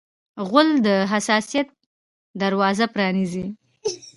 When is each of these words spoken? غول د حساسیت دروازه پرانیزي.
غول 0.49 0.69
د 0.85 0.87
حساسیت 1.11 1.67
دروازه 2.41 2.85
پرانیزي. 2.93 3.45